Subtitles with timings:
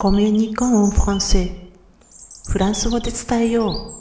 [0.00, 1.50] コミュニコンフランセ
[2.48, 3.94] フランス語で伝えよう。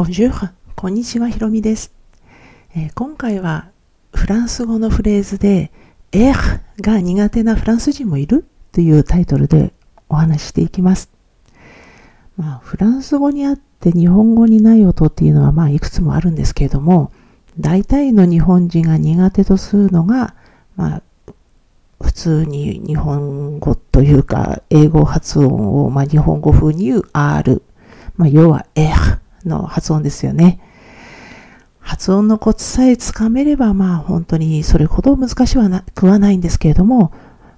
[0.00, 1.92] Bonjour こんにちは、ひろみです、
[2.76, 3.68] えー、今回は
[4.14, 5.72] フランス語のフレーズで、
[6.12, 9.72] エーが苦手なフランス人もいるというタイトルで
[10.08, 11.10] お話ししていきます。
[12.36, 17.10] まあ、フランス語にあって日本語にない音っていうのはまあいくつもあるんですけれども、
[17.58, 20.36] 大体の日本人が苦手とするのが、
[20.76, 21.02] まあ、
[22.04, 27.62] 普通に日本語というか、英語発音を、まあ、日本語風に言う R。
[28.16, 30.60] まあ、要は R の発音ですよね。
[31.80, 35.56] 発音のコツさえつかめれば、まあ本当にそれほど難し
[35.94, 37.12] くはないんですけれども、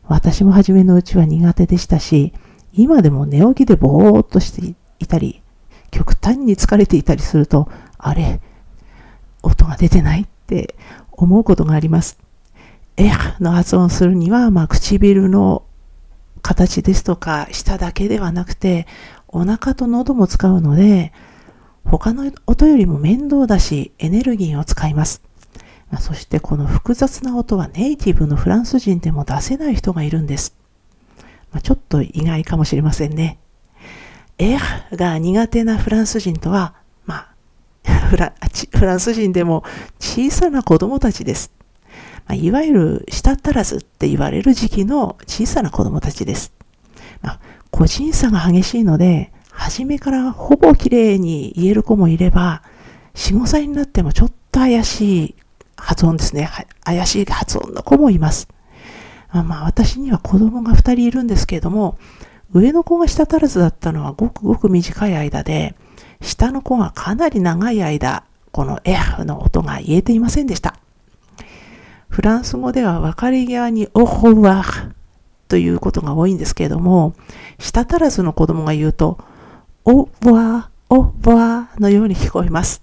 [0.08, 2.32] 私も初めのうちは苦手でしたし、
[2.72, 5.42] 今でも寝起きでぼーっとしていたり、
[5.90, 8.40] 極端に疲れていたりすると、あれ、
[9.42, 10.22] 音が出てない？
[10.22, 10.74] って
[11.12, 12.18] 思うことがあります。
[12.96, 13.10] え
[13.40, 15.64] の発音するには、まあ、唇の
[16.42, 18.86] 形ですとか、舌だけではなくて、
[19.28, 21.12] お腹と喉も使うので、
[21.84, 25.22] 他の音よりも面倒だし、エネルギーを使います。
[25.90, 30.56] まあ、そしてこの複雑な音はネイティブのフランス人でも出せない人がいるんです。
[31.52, 33.38] まあ、ちょっと意外かもしれませんね。
[34.38, 36.74] エアが苦手なフランス人とは、
[37.04, 37.28] ま
[37.84, 39.64] あ、フランス人でも
[39.98, 41.55] 小さな子供たちです。
[42.26, 46.52] まあ、いわゆる舌足らずって言われる時期の小さな子供たちです。
[47.22, 52.62] まあ、個人差が激しいので、初めからほぼ綺麗に言える子もいれば、
[53.14, 55.34] 4、5歳になってもちょっと怪しい
[55.76, 56.50] 発音ですね。
[56.84, 58.48] 怪しい発音の子もいます。
[59.32, 61.98] まあ私には子供が2人いるんですけれども、
[62.52, 65.74] 上の子が舌足らずだったのはごくごく短い間で、
[66.20, 70.78] 下の子がかなり長い間、この F の音が言えていませんでした。
[72.16, 74.92] フランス語では分かり際にオホワー
[75.48, 77.12] ということが多いんですけれども、
[77.58, 79.18] 舌足らずの子供が言うと、
[79.84, 82.82] オワオワのように聞こえます。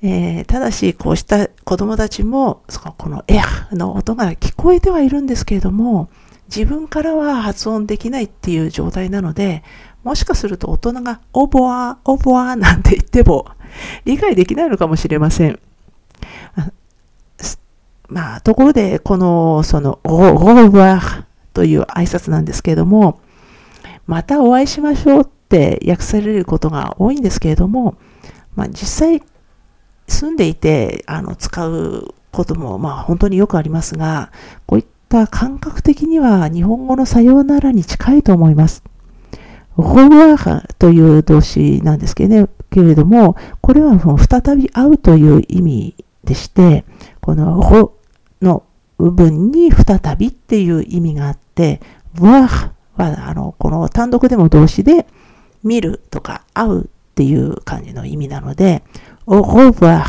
[0.00, 6.08] えー、ただし、こうした子供たちも、そこのエアの音が聞こえてはいるんですけれども、
[6.48, 9.62] 自分からは発音できないっていう状態なので、
[10.04, 13.46] もしかすると大人がオボワオボワなんて言っても
[14.06, 15.60] 理解できないのかもしれません。
[18.12, 21.24] まあ、ところで、この、その、オーバー
[21.54, 23.20] という挨拶なんですけれども、
[24.06, 27.96] またお会いしましょうって訳されることが多いんですけれども、
[28.54, 29.22] まあ、実際、
[30.08, 34.30] 住んでいて、あの、使うことも、まあ、本当によくありますが、
[34.66, 38.82] こういった感覚的には日本語のさようならに近いと思います。
[39.74, 46.84] ホーワーという動詞なんですけど、ね、けれども、これは再び会うという意味でして、
[47.20, 47.62] この
[48.42, 48.64] の
[48.98, 51.80] 部分に再びっていう意味があって、
[52.20, 55.06] わは、あの、この単独でも動詞で、
[55.62, 58.82] 見るとか会うっていう感じの意味なので、
[59.26, 60.04] オホバ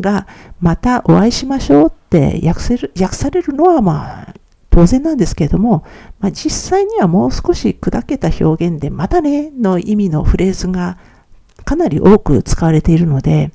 [0.00, 0.26] が
[0.60, 4.34] またお会いしましょうって訳せる訳されるのはまあ
[4.70, 5.84] 当然なんですけれども、
[6.18, 10.98] まあ、実際にはもう少し砕けた表現でまたねの意味のフレーズが
[11.64, 13.52] かなり多く使われているので、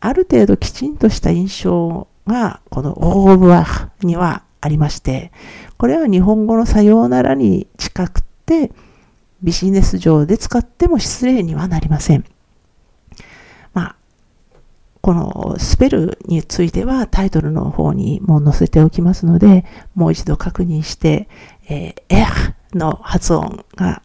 [0.00, 5.32] ある程度きちんとした印象が、このオーブアにはありまして、
[5.76, 8.70] これは日本語のさようならに近くて、
[9.42, 12.24] ビジネス上で使っても失礼にはなりません。
[13.74, 13.96] まあ、
[15.00, 19.64] このスペルについてはタイトルの方にも載せておきますので、
[19.96, 21.28] もう一度確認して、
[21.68, 24.02] えー、エーの発音が、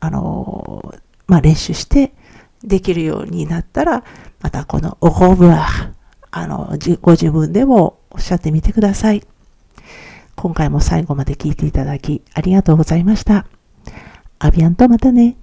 [0.00, 2.12] あのー、まあ、練習して
[2.64, 4.04] できるようになったら、
[4.40, 5.66] またこのオーブア
[6.36, 9.22] あの、ご自分でもおっしゃってみてください。
[10.34, 13.46] 今回も最後まで聞いていただきありがとうございました。
[14.40, 15.36] アビアンとまたね。